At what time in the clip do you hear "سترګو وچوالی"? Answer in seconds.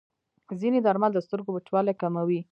1.25-1.93